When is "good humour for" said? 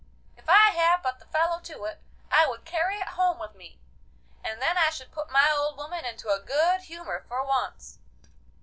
6.39-7.45